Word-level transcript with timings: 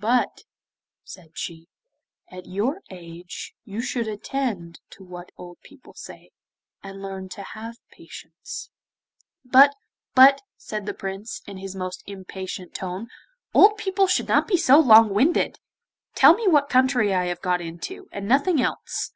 'But,' 0.00 0.42
said 1.04 1.38
she, 1.38 1.68
'at 2.32 2.46
your 2.46 2.80
age, 2.90 3.54
you 3.64 3.80
should 3.80 4.08
attend 4.08 4.80
to 4.90 5.04
what 5.04 5.30
old 5.36 5.60
people 5.62 5.94
say, 5.94 6.32
and 6.82 7.00
learn 7.00 7.28
to 7.28 7.44
have 7.44 7.76
patience.' 7.92 8.70
'But, 9.44 9.76
but,' 10.16 10.42
said 10.56 10.84
the 10.86 10.94
Prince, 10.94 11.42
in 11.46 11.58
his 11.58 11.76
most 11.76 12.02
impatient 12.06 12.74
tone, 12.74 13.06
'old 13.54 13.76
people 13.78 14.08
should 14.08 14.26
not 14.26 14.48
be 14.48 14.56
so 14.56 14.80
long 14.80 15.14
winded! 15.14 15.60
Tell 16.16 16.34
me 16.34 16.48
what 16.48 16.68
country 16.68 17.14
I 17.14 17.26
have 17.26 17.40
got 17.40 17.60
into, 17.60 18.08
and 18.10 18.26
nothing 18.26 18.60
else. 18.60 19.12